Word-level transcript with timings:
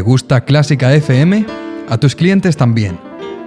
¿Te 0.00 0.04
gusta 0.04 0.46
Clásica 0.46 0.94
FM? 0.94 1.44
A 1.90 1.98
tus 1.98 2.16
clientes 2.16 2.56
también. 2.56 2.98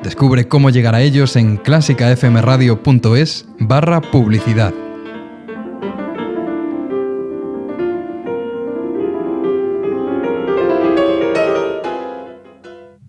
Descubre 0.04 0.48
cómo 0.48 0.70
llegar 0.70 0.94
a 0.94 1.02
ellos 1.02 1.36
en 1.36 1.58
clásicafmradio.es 1.58 3.48
barra 3.58 4.02
publicidad. 4.02 4.72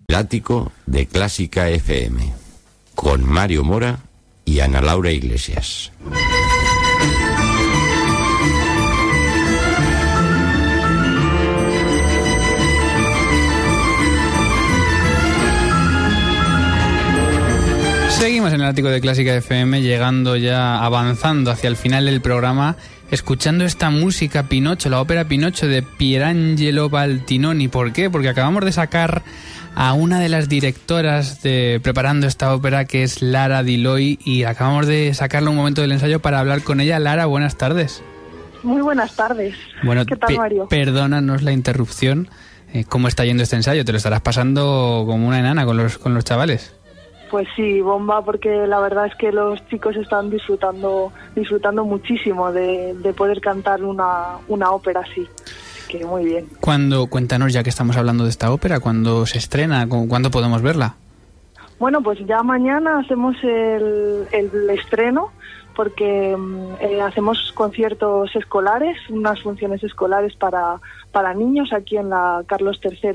Lático 0.07 0.71
de 0.87 1.05
Clásica 1.05 1.69
FM 1.69 2.33
con 2.95 3.23
Mario 3.23 3.63
Mora 3.63 3.99
y 4.43 4.61
Ana 4.61 4.81
Laura 4.81 5.11
Iglesias. 5.11 5.91
Seguimos 18.25 18.53
en 18.53 18.61
el 18.61 18.65
ático 18.65 18.89
de 18.89 19.01
Clásica 19.01 19.35
FM, 19.35 19.83
llegando 19.83 20.35
ya, 20.35 20.83
avanzando 20.83 21.51
hacia 21.51 21.67
el 21.67 21.75
final 21.75 22.05
del 22.05 22.21
programa, 22.21 22.75
escuchando 23.11 23.65
esta 23.65 23.91
música 23.91 24.47
Pinocho, 24.49 24.89
la 24.89 24.99
ópera 24.99 25.25
Pinocho 25.25 25.67
de 25.67 25.83
Pierangelo 25.83 26.89
Baltinoni. 26.89 27.67
¿Por 27.67 27.93
qué? 27.93 28.09
Porque 28.09 28.27
acabamos 28.27 28.65
de 28.65 28.71
sacar 28.71 29.21
a 29.75 29.93
una 29.93 30.19
de 30.19 30.29
las 30.29 30.49
directoras 30.49 31.43
de 31.43 31.79
preparando 31.83 32.25
esta 32.25 32.51
ópera, 32.55 32.85
que 32.85 33.03
es 33.03 33.21
Lara 33.21 33.61
Diloy, 33.61 34.17
y 34.25 34.45
acabamos 34.45 34.87
de 34.87 35.13
sacarle 35.13 35.51
un 35.51 35.57
momento 35.57 35.81
del 35.81 35.91
ensayo 35.91 36.19
para 36.19 36.39
hablar 36.39 36.63
con 36.63 36.79
ella. 36.79 36.97
Lara, 36.97 37.27
buenas 37.27 37.59
tardes. 37.59 38.01
Muy 38.63 38.81
buenas 38.81 39.15
tardes. 39.15 39.53
Bueno, 39.83 40.03
¿Qué 40.03 40.15
tal, 40.15 40.35
Mario? 40.35 40.67
Perdónanos 40.67 41.43
la 41.43 41.51
interrupción. 41.51 42.27
Eh, 42.73 42.85
¿Cómo 42.89 43.07
está 43.07 43.23
yendo 43.23 43.43
este 43.43 43.55
ensayo? 43.55 43.85
¿Te 43.85 43.91
lo 43.91 43.99
estarás 43.99 44.21
pasando 44.21 45.03
como 45.05 45.27
una 45.27 45.37
enana 45.37 45.63
con 45.63 45.77
los, 45.77 45.99
con 45.99 46.15
los 46.15 46.23
chavales? 46.23 46.73
Pues 47.35 47.49
sí, 47.53 47.81
bomba, 47.81 48.21
porque 48.21 48.65
la 48.65 48.79
verdad 48.79 49.07
es 49.07 49.15
que 49.15 49.29
los 49.29 49.59
chicos 49.67 49.97
están 49.97 50.29
disfrutando, 50.29 51.11
disfrutando 51.35 51.83
muchísimo 51.83 52.49
de, 52.53 52.93
de 52.93 53.11
poder 53.11 53.41
cantar 53.41 53.83
una, 53.83 54.37
una 54.47 54.71
ópera 54.71 55.01
así. 55.01 55.27
Que 55.89 56.05
muy 56.05 56.23
bien. 56.23 56.47
Cuando, 56.61 57.07
cuéntanos, 57.07 57.51
ya 57.51 57.61
que 57.61 57.69
estamos 57.69 57.97
hablando 57.97 58.23
de 58.23 58.29
esta 58.29 58.53
ópera, 58.53 58.79
¿cuándo 58.79 59.25
se 59.25 59.37
estrena? 59.37 59.85
¿Cuándo 59.85 60.31
podemos 60.31 60.61
verla? 60.61 60.95
Bueno, 61.77 62.01
pues 62.01 62.19
ya 62.25 62.41
mañana 62.41 62.99
hacemos 62.99 63.35
el, 63.43 64.29
el 64.31 64.69
estreno 64.69 65.33
porque 65.75 66.35
eh, 66.79 67.01
hacemos 67.01 67.51
conciertos 67.53 68.35
escolares, 68.35 68.97
unas 69.09 69.41
funciones 69.41 69.83
escolares 69.83 70.35
para, 70.35 70.79
para 71.11 71.33
niños 71.33 71.71
aquí 71.73 71.97
en 71.97 72.09
la 72.09 72.43
Carlos 72.47 72.79
III 72.83 73.11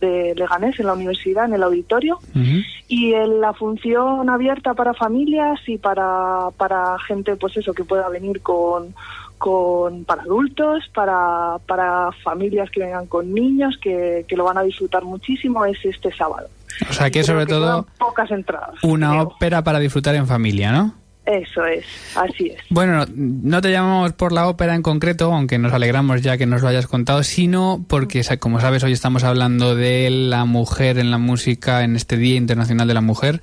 de 0.00 0.34
Leganés, 0.36 0.78
en 0.80 0.86
la 0.86 0.94
universidad, 0.94 1.44
en 1.44 1.54
el 1.54 1.62
auditorio, 1.62 2.18
uh 2.34 2.38
-huh. 2.38 2.64
y 2.88 3.14
en 3.14 3.40
la 3.40 3.52
función 3.52 4.30
abierta 4.30 4.74
para 4.74 4.94
familias 4.94 5.60
y 5.66 5.78
para, 5.78 6.48
para 6.56 6.98
gente, 7.00 7.36
pues 7.36 7.56
eso, 7.56 7.74
que 7.74 7.84
pueda 7.84 8.08
venir 8.08 8.40
con, 8.40 8.94
con 9.38 10.04
para 10.04 10.22
adultos, 10.22 10.88
para, 10.94 11.58
para 11.66 12.12
familias 12.22 12.70
que 12.70 12.80
vengan 12.80 13.06
con 13.06 13.34
niños, 13.34 13.76
que, 13.80 14.24
que 14.26 14.36
lo 14.36 14.44
van 14.44 14.58
a 14.58 14.62
disfrutar 14.62 15.04
muchísimo, 15.04 15.64
es 15.64 15.78
este 15.84 16.10
sábado. 16.12 16.48
O 16.88 16.92
sea 16.92 17.10
que 17.10 17.22
sobre 17.22 17.46
que 17.46 17.52
todo 17.52 17.86
pocas 17.98 18.30
entradas. 18.30 18.74
una 18.82 19.10
creo. 19.10 19.22
ópera 19.22 19.62
para 19.62 19.78
disfrutar 19.78 20.14
en 20.14 20.26
familia, 20.26 20.72
¿no? 20.72 20.94
Eso 21.26 21.64
es, 21.64 21.84
así 22.14 22.48
es. 22.48 22.60
Bueno, 22.68 23.06
no 23.14 23.62
te 23.62 23.70
llamamos 23.70 24.12
por 24.12 24.32
la 24.32 24.46
ópera 24.46 24.74
en 24.74 24.82
concreto, 24.82 25.32
aunque 25.32 25.58
nos 25.58 25.72
alegramos 25.72 26.20
ya 26.20 26.36
que 26.36 26.44
nos 26.44 26.60
lo 26.60 26.68
hayas 26.68 26.86
contado, 26.86 27.22
sino 27.22 27.84
porque, 27.88 28.22
como 28.38 28.60
sabes, 28.60 28.84
hoy 28.84 28.92
estamos 28.92 29.24
hablando 29.24 29.74
de 29.74 30.10
la 30.10 30.44
mujer 30.44 30.98
en 30.98 31.10
la 31.10 31.16
música 31.16 31.82
en 31.82 31.96
este 31.96 32.18
Día 32.18 32.36
Internacional 32.36 32.86
de 32.86 32.94
la 32.94 33.00
Mujer. 33.00 33.40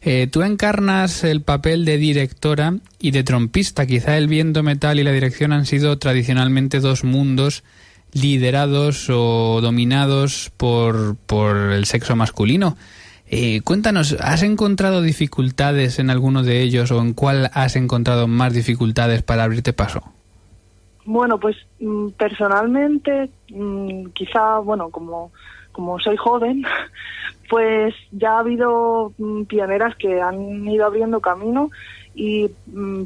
Eh, 0.00 0.28
tú 0.30 0.42
encarnas 0.42 1.22
el 1.22 1.42
papel 1.42 1.84
de 1.84 1.98
directora 1.98 2.76
y 2.98 3.10
de 3.10 3.24
trompista. 3.24 3.84
Quizá 3.84 4.16
el 4.16 4.26
viento 4.28 4.62
metal 4.62 4.98
y 4.98 5.04
la 5.04 5.12
dirección 5.12 5.52
han 5.52 5.66
sido 5.66 5.98
tradicionalmente 5.98 6.80
dos 6.80 7.04
mundos 7.04 7.62
liderados 8.12 9.10
o 9.10 9.60
dominados 9.60 10.50
por, 10.56 11.16
por 11.26 11.56
el 11.72 11.84
sexo 11.84 12.16
masculino. 12.16 12.78
Eh, 13.30 13.60
cuéntanos, 13.62 14.16
¿has 14.20 14.42
encontrado 14.42 15.02
dificultades 15.02 15.98
en 15.98 16.08
alguno 16.08 16.42
de 16.42 16.62
ellos 16.62 16.90
o 16.90 17.00
en 17.00 17.12
cuál 17.12 17.50
has 17.52 17.76
encontrado 17.76 18.26
más 18.26 18.54
dificultades 18.54 19.22
para 19.22 19.44
abrirte 19.44 19.74
paso? 19.74 20.02
Bueno, 21.04 21.38
pues 21.38 21.56
mm, 21.80 22.08
personalmente, 22.10 23.28
mm, 23.50 24.06
quizá, 24.14 24.58
bueno, 24.60 24.88
como, 24.88 25.30
como 25.72 25.98
soy 25.98 26.16
joven, 26.16 26.64
pues 27.50 27.94
ya 28.12 28.36
ha 28.36 28.38
habido 28.40 29.12
mm, 29.18 29.42
pioneras 29.44 29.94
que 29.96 30.22
han 30.22 30.66
ido 30.66 30.86
abriendo 30.86 31.20
camino 31.20 31.70
y 32.14 32.50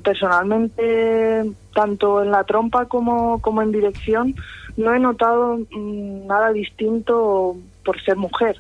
personalmente, 0.02 1.44
tanto 1.74 2.22
en 2.22 2.30
la 2.30 2.44
trompa 2.44 2.86
como, 2.86 3.42
como 3.42 3.60
en 3.60 3.70
dirección, 3.70 4.34
no 4.76 4.94
he 4.94 4.98
notado 4.98 5.58
nada 5.76 6.50
distinto 6.52 7.56
por 7.84 8.00
ser 8.02 8.16
mujer. 8.16 8.56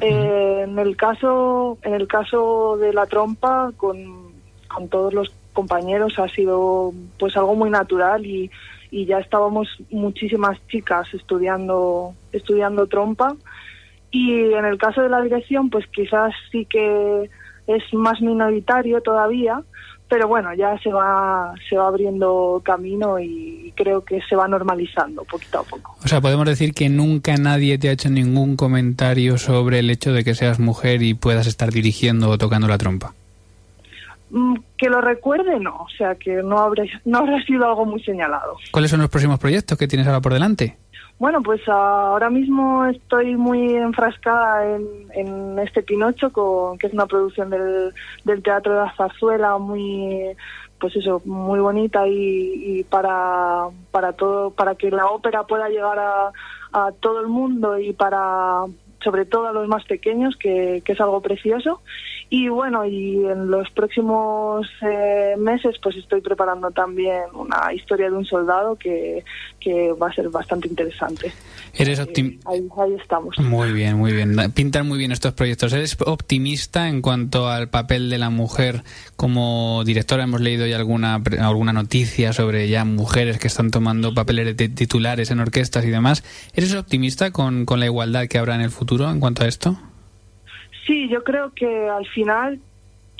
Eh, 0.00 0.49
en 0.62 0.78
el 0.78 0.96
caso 0.96 1.78
en 1.82 1.94
el 1.94 2.06
caso 2.06 2.76
de 2.78 2.92
la 2.92 3.06
trompa 3.06 3.72
con, 3.76 4.32
con, 4.68 4.88
todos 4.88 5.12
los 5.12 5.32
compañeros 5.52 6.18
ha 6.18 6.28
sido 6.28 6.92
pues 7.18 7.36
algo 7.36 7.54
muy 7.54 7.70
natural 7.70 8.24
y, 8.24 8.50
y, 8.90 9.06
ya 9.06 9.18
estábamos 9.18 9.68
muchísimas 9.90 10.58
chicas 10.68 11.12
estudiando 11.14 12.14
estudiando 12.32 12.86
trompa. 12.86 13.36
Y 14.12 14.52
en 14.52 14.64
el 14.64 14.78
caso 14.78 15.02
de 15.02 15.08
la 15.08 15.22
dirección 15.22 15.70
pues 15.70 15.86
quizás 15.88 16.32
sí 16.50 16.64
que 16.66 17.30
es 17.66 17.94
más 17.94 18.20
minoritario 18.20 19.00
todavía 19.00 19.62
pero 20.10 20.26
bueno, 20.26 20.52
ya 20.54 20.76
se 20.82 20.92
va, 20.92 21.54
se 21.68 21.76
va 21.76 21.86
abriendo 21.86 22.60
camino 22.64 23.20
y 23.20 23.72
creo 23.76 24.04
que 24.04 24.20
se 24.28 24.34
va 24.34 24.48
normalizando 24.48 25.22
poquito 25.24 25.60
a 25.60 25.62
poco. 25.62 25.96
O 26.04 26.08
sea, 26.08 26.20
podemos 26.20 26.46
decir 26.46 26.74
que 26.74 26.88
nunca 26.88 27.36
nadie 27.36 27.78
te 27.78 27.88
ha 27.88 27.92
hecho 27.92 28.10
ningún 28.10 28.56
comentario 28.56 29.38
sobre 29.38 29.78
el 29.78 29.88
hecho 29.88 30.12
de 30.12 30.24
que 30.24 30.34
seas 30.34 30.58
mujer 30.58 31.02
y 31.02 31.14
puedas 31.14 31.46
estar 31.46 31.70
dirigiendo 31.70 32.28
o 32.28 32.38
tocando 32.38 32.66
la 32.66 32.76
trompa. 32.76 33.14
Mm, 34.30 34.56
Que 34.76 34.88
lo 34.88 35.00
recuerde, 35.00 35.60
no. 35.60 35.76
O 35.76 35.88
sea, 35.96 36.16
que 36.16 36.42
no 36.42 36.58
habrá, 36.58 36.82
no 37.04 37.18
habrá 37.18 37.40
sido 37.44 37.64
algo 37.66 37.86
muy 37.86 38.02
señalado. 38.02 38.56
¿Cuáles 38.72 38.90
son 38.90 39.00
los 39.00 39.10
próximos 39.10 39.38
proyectos 39.38 39.78
que 39.78 39.86
tienes 39.86 40.08
ahora 40.08 40.20
por 40.20 40.34
delante? 40.34 40.76
Bueno, 41.20 41.42
pues 41.42 41.60
ahora 41.68 42.30
mismo 42.30 42.86
estoy 42.86 43.36
muy 43.36 43.76
enfrascada 43.76 44.66
en, 45.12 45.58
este 45.58 45.82
Pinocho, 45.82 46.32
con, 46.32 46.78
que 46.78 46.86
es 46.86 46.94
una 46.94 47.04
producción 47.04 47.50
del, 47.50 47.92
Teatro 48.42 48.72
de 48.72 48.78
la 48.78 48.94
Zarzuela, 48.96 49.58
muy, 49.58 50.34
pues 50.78 50.96
eso, 50.96 51.20
muy 51.26 51.60
bonita 51.60 52.08
y, 52.08 52.84
para, 52.84 53.68
para 53.90 54.14
todo, 54.14 54.50
para 54.52 54.76
que 54.76 54.90
la 54.90 55.08
ópera 55.08 55.42
pueda 55.42 55.68
llegar 55.68 55.98
a, 55.98 56.32
todo 57.00 57.20
el 57.20 57.26
mundo 57.26 57.78
y 57.78 57.92
para, 57.92 58.64
sobre 59.04 59.26
todo 59.26 59.46
a 59.46 59.52
los 59.52 59.68
más 59.68 59.84
pequeños, 59.84 60.38
que, 60.38 60.80
que 60.86 60.92
es 60.92 61.00
algo 61.02 61.20
precioso. 61.20 61.82
Y 62.32 62.48
bueno, 62.48 62.86
y 62.86 63.26
en 63.26 63.50
los 63.50 63.68
próximos 63.70 64.64
eh, 64.82 65.34
meses 65.36 65.74
pues 65.82 65.96
estoy 65.96 66.20
preparando 66.20 66.70
también 66.70 67.22
una 67.34 67.74
historia 67.74 68.08
de 68.08 68.16
un 68.16 68.24
soldado 68.24 68.76
que, 68.76 69.24
que 69.58 69.92
va 69.92 70.10
a 70.10 70.12
ser 70.12 70.28
bastante 70.28 70.68
interesante. 70.68 71.32
Eres 71.74 71.98
optimista. 71.98 72.48
Ahí, 72.48 72.68
ahí, 72.78 72.94
estamos. 72.94 73.36
Muy 73.40 73.72
bien, 73.72 73.96
muy 73.96 74.12
bien. 74.12 74.36
Pintan 74.54 74.86
muy 74.86 74.96
bien 74.96 75.10
estos 75.10 75.32
proyectos. 75.32 75.72
¿Eres 75.72 75.96
optimista 76.06 76.88
en 76.88 77.02
cuanto 77.02 77.48
al 77.48 77.68
papel 77.68 78.08
de 78.08 78.18
la 78.18 78.30
mujer 78.30 78.84
como 79.16 79.82
directora? 79.84 80.22
Hemos 80.22 80.40
leído 80.40 80.68
ya 80.68 80.76
alguna, 80.76 81.20
alguna 81.40 81.72
noticia 81.72 82.32
sobre 82.32 82.68
ya 82.68 82.84
mujeres 82.84 83.40
que 83.40 83.48
están 83.48 83.72
tomando 83.72 84.14
papeles 84.14 84.56
de 84.56 84.68
titulares 84.68 85.32
en 85.32 85.40
orquestas 85.40 85.84
y 85.84 85.90
demás. 85.90 86.22
¿Eres 86.54 86.76
optimista 86.76 87.32
con, 87.32 87.64
con 87.64 87.80
la 87.80 87.86
igualdad 87.86 88.28
que 88.28 88.38
habrá 88.38 88.54
en 88.54 88.60
el 88.60 88.70
futuro 88.70 89.10
en 89.10 89.18
cuanto 89.18 89.42
a 89.42 89.48
esto? 89.48 89.76
Sí, 90.86 91.08
yo 91.08 91.22
creo 91.24 91.52
que 91.54 91.88
al 91.88 92.06
final 92.06 92.60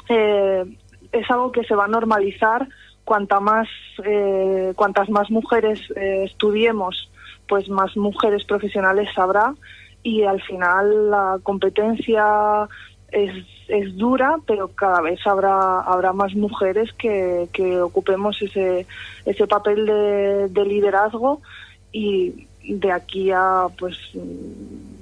eh, 0.09 0.65
es 1.12 1.31
algo 1.31 1.53
que 1.53 1.65
se 1.65 1.75
va 1.75 1.85
a 1.85 1.89
normalizar. 1.89 2.69
Cuanta 3.05 3.41
más, 3.41 3.69
eh, 4.05 4.73
cuantas 4.77 5.09
más 5.11 5.31
mujeres 5.31 5.81
eh, 5.97 6.25
estudiemos, 6.25 7.11
pues 7.49 7.69
más 7.69 7.97
mujeres 7.97 8.45
profesionales 8.45 9.09
habrá. 9.17 9.55
Y 10.03 10.23
al 10.23 10.41
final 10.43 11.11
la 11.11 11.39
competencia 11.43 12.69
es, 13.11 13.45
es 13.69 13.97
dura, 13.97 14.37
pero 14.47 14.69
cada 14.69 15.01
vez 15.01 15.21
habrá 15.27 15.81
habrá 15.81 16.12
más 16.12 16.35
mujeres 16.35 16.93
que, 16.95 17.49
que 17.53 17.81
ocupemos 17.81 18.41
ese 18.41 18.87
ese 19.27 19.47
papel 19.47 19.85
de, 19.87 20.49
de 20.49 20.65
liderazgo. 20.65 21.43
Y 21.93 22.47
de 22.75 22.93
aquí 22.93 23.31
a 23.31 23.67
pues 23.78 23.96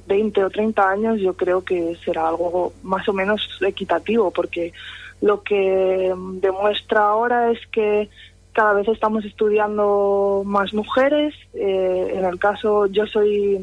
20 0.07 0.45
o 0.45 0.51
30 0.51 0.91
años 0.91 1.21
yo 1.21 1.35
creo 1.35 1.63
que 1.63 1.97
será 2.05 2.29
algo 2.29 2.73
más 2.83 3.09
o 3.09 3.13
menos 3.13 3.59
equitativo 3.61 4.31
porque 4.31 4.73
lo 5.21 5.43
que 5.43 6.15
demuestra 6.41 7.09
ahora 7.09 7.51
es 7.51 7.59
que 7.67 8.09
cada 8.53 8.73
vez 8.73 8.89
estamos 8.89 9.25
estudiando 9.25 10.43
más 10.45 10.75
mujeres. 10.75 11.35
Eh, 11.55 12.13
en 12.17 12.25
el 12.25 12.39
caso, 12.41 12.87
yo 12.87 13.07
soy 13.07 13.59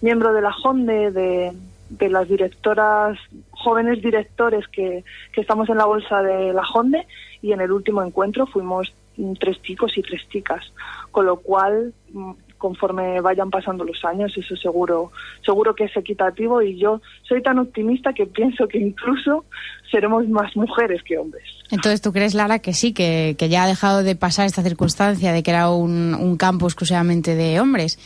miembro 0.00 0.32
de 0.32 0.40
la 0.40 0.52
JONDE, 0.52 1.12
de, 1.12 1.52
de 1.90 2.08
las 2.08 2.28
directoras, 2.28 3.16
jóvenes 3.50 4.02
directores 4.02 4.66
que, 4.68 5.04
que 5.32 5.40
estamos 5.40 5.68
en 5.68 5.78
la 5.78 5.84
bolsa 5.84 6.22
de 6.22 6.52
la 6.52 6.64
JONDE 6.64 7.06
y 7.42 7.52
en 7.52 7.60
el 7.60 7.70
último 7.70 8.02
encuentro 8.02 8.46
fuimos 8.46 8.92
tres 9.38 9.62
chicos 9.62 9.96
y 9.96 10.02
tres 10.02 10.28
chicas, 10.28 10.72
con 11.12 11.26
lo 11.26 11.36
cual 11.36 11.92
mm, 12.12 12.32
conforme 12.64 13.20
vayan 13.20 13.50
pasando 13.50 13.84
los 13.84 14.02
años, 14.06 14.32
eso 14.38 14.56
seguro, 14.56 15.12
seguro 15.44 15.74
que 15.74 15.84
es 15.84 15.94
equitativo 15.94 16.62
y 16.62 16.78
yo 16.78 17.02
soy 17.28 17.42
tan 17.42 17.58
optimista 17.58 18.14
que 18.14 18.24
pienso 18.24 18.66
que 18.66 18.78
incluso 18.78 19.44
seremos 19.90 20.26
más 20.30 20.56
mujeres 20.56 21.02
que 21.02 21.18
hombres. 21.18 21.44
Entonces, 21.70 22.00
¿tú 22.00 22.10
crees, 22.10 22.32
Lara, 22.32 22.60
que 22.60 22.72
sí, 22.72 22.94
que, 22.94 23.36
que 23.38 23.50
ya 23.50 23.64
ha 23.64 23.66
dejado 23.66 24.02
de 24.02 24.16
pasar 24.16 24.46
esta 24.46 24.62
circunstancia 24.62 25.34
de 25.34 25.42
que 25.42 25.50
era 25.50 25.68
un, 25.68 26.38
campo 26.38 26.64
exclusivamente 26.64 27.34
de 27.34 27.60
hombres? 27.60 27.98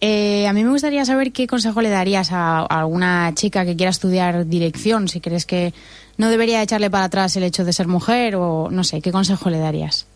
Eh, 0.00 0.46
a 0.46 0.52
mí 0.52 0.62
me 0.62 0.70
gustaría 0.70 1.04
saber 1.04 1.32
qué 1.32 1.48
consejo 1.48 1.82
le 1.82 1.88
darías 1.88 2.30
a, 2.30 2.60
a, 2.60 2.66
alguna 2.66 3.32
chica 3.34 3.64
que 3.64 3.74
quiera 3.74 3.90
estudiar 3.90 4.46
dirección, 4.46 5.08
si 5.08 5.20
crees 5.20 5.44
que 5.44 5.74
no 6.18 6.28
debería 6.28 6.62
echarle 6.62 6.88
para 6.88 7.06
atrás 7.06 7.34
el 7.34 7.42
hecho 7.42 7.64
de 7.64 7.72
ser 7.72 7.88
mujer 7.88 8.36
o 8.36 8.68
no 8.70 8.84
sé, 8.84 9.00
¿qué 9.00 9.10
consejo 9.10 9.50
le 9.50 9.58
darías? 9.58 10.06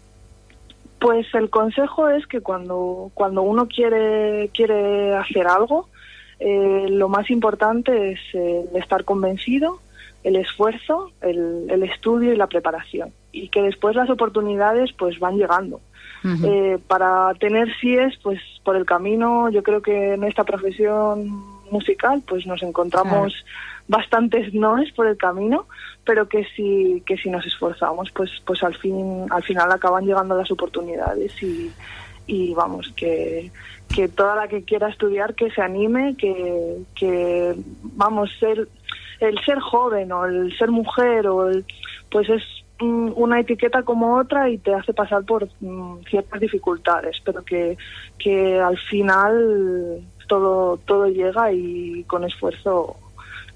Pues 1.02 1.26
el 1.34 1.50
consejo 1.50 2.08
es 2.08 2.28
que 2.28 2.40
cuando, 2.40 3.10
cuando 3.14 3.42
uno 3.42 3.66
quiere, 3.66 4.50
quiere 4.54 5.16
hacer 5.16 5.48
algo, 5.48 5.88
eh, 6.38 6.86
lo 6.88 7.08
más 7.08 7.28
importante 7.28 8.12
es 8.12 8.20
eh, 8.34 8.64
estar 8.76 9.04
convencido, 9.04 9.80
el 10.22 10.36
esfuerzo, 10.36 11.10
el, 11.20 11.66
el, 11.68 11.82
estudio 11.82 12.32
y 12.32 12.36
la 12.36 12.46
preparación. 12.46 13.12
Y 13.32 13.48
que 13.48 13.62
después 13.62 13.96
las 13.96 14.10
oportunidades 14.10 14.92
pues 14.92 15.18
van 15.18 15.38
llegando. 15.38 15.80
Uh 16.22 16.28
-huh. 16.28 16.46
eh, 16.46 16.78
para 16.86 17.34
tener 17.34 17.66
síes, 17.80 18.16
pues 18.22 18.40
por 18.62 18.76
el 18.76 18.86
camino, 18.86 19.50
yo 19.50 19.64
creo 19.64 19.82
que 19.82 20.14
en 20.14 20.22
esta 20.22 20.44
profesión 20.44 21.26
musical 21.72 22.22
pues 22.28 22.46
nos 22.46 22.62
encontramos 22.62 23.32
claro. 23.32 23.81
Bastantes 23.88 24.52
noes 24.54 24.92
por 24.92 25.06
el 25.06 25.16
camino, 25.16 25.66
pero 26.04 26.28
que 26.28 26.44
si 26.56 27.02
que 27.06 27.16
si 27.16 27.30
nos 27.30 27.46
esforzamos, 27.46 28.10
pues 28.12 28.30
pues 28.44 28.62
al 28.62 28.74
fin 28.76 29.26
al 29.30 29.42
final 29.42 29.70
acaban 29.70 30.06
llegando 30.06 30.36
las 30.36 30.50
oportunidades 30.50 31.40
y, 31.42 31.70
y 32.26 32.54
vamos 32.54 32.92
que 32.96 33.50
que 33.94 34.08
toda 34.08 34.36
la 34.36 34.48
que 34.48 34.62
quiera 34.62 34.88
estudiar 34.88 35.34
que 35.34 35.50
se 35.50 35.62
anime, 35.62 36.16
que 36.16 36.78
que 36.94 37.54
vamos 37.82 38.30
ser 38.38 38.68
el 39.20 39.38
ser 39.44 39.58
joven 39.60 40.10
o 40.12 40.24
el 40.24 40.56
ser 40.58 40.70
mujer 40.70 41.26
o 41.28 41.48
el, 41.48 41.64
pues 42.10 42.28
es 42.28 42.42
una 42.80 43.40
etiqueta 43.40 43.82
como 43.82 44.16
otra 44.16 44.48
y 44.50 44.58
te 44.58 44.74
hace 44.74 44.92
pasar 44.92 45.24
por 45.24 45.48
um, 45.60 46.02
ciertas 46.04 46.40
dificultades, 46.40 47.20
pero 47.24 47.44
que, 47.44 47.76
que 48.18 48.58
al 48.60 48.76
final 48.76 50.00
todo, 50.26 50.78
todo 50.78 51.06
llega 51.06 51.52
y 51.52 52.04
con 52.04 52.24
esfuerzo, 52.24 52.96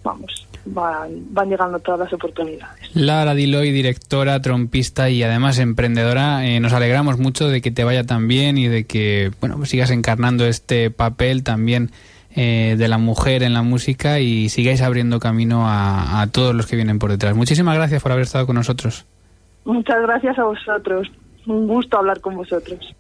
vamos, 0.07 0.47
van, 0.65 1.11
van 1.35 1.51
llegando 1.51 1.79
todas 1.81 2.01
las 2.01 2.13
oportunidades. 2.13 2.95
Lara 2.95 3.35
Diloy, 3.35 3.73
directora, 3.73 4.41
trompista 4.41 5.11
y 5.11 5.23
además 5.23 5.59
emprendedora, 5.59 6.47
eh, 6.47 6.61
nos 6.61 6.73
alegramos 6.73 7.19
mucho 7.19 7.49
de 7.49 7.61
que 7.61 7.71
te 7.71 7.85
vaya 7.85 8.05
tan 8.05 8.29
bien 8.29 8.57
y 8.57 8.69
de 8.69 8.85
que 8.85 9.33
bueno 9.41 9.57
pues 9.57 9.69
sigas 9.71 9.91
encarnando 9.91 10.47
este 10.47 10.91
papel 10.91 11.43
también 11.43 11.91
eh, 12.35 12.77
de 12.79 12.89
la 12.89 12.99
mujer 12.99 13.43
en 13.43 13.53
la 13.53 13.63
música 13.63 14.21
y 14.21 14.49
sigáis 14.49 14.81
abriendo 14.81 15.19
camino 15.19 15.69
a, 15.69 16.23
a 16.23 16.27
todos 16.29 16.55
los 16.55 16.67
que 16.67 16.77
vienen 16.77 16.99
por 16.99 17.11
detrás. 17.11 17.35
Muchísimas 17.35 17.75
gracias 17.77 18.03
por 18.03 18.13
haber 18.13 18.25
estado 18.25 18.47
con 18.47 18.57
nosotros. 18.57 19.05
Muchas 19.65 20.01
gracias 20.03 20.39
a 20.39 20.45
vosotros. 20.45 21.09
Un 21.47 21.67
gusto 21.67 21.99
hablar 21.99 22.21
con 22.21 22.37
vosotros. 22.37 22.95